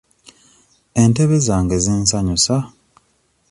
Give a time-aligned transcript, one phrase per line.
[1.03, 2.57] Entebe zange zinsanyusa.